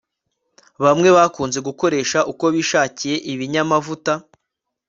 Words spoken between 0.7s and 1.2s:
Bamwe